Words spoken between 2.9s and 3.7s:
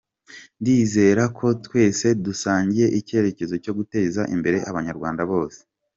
icyerekezo